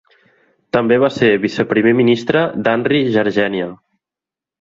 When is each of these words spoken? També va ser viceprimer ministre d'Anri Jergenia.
També 0.77 0.95
va 1.03 1.09
ser 1.17 1.29
viceprimer 1.43 1.93
ministre 1.99 2.41
d'Anri 2.69 3.03
Jergenia. 3.17 3.69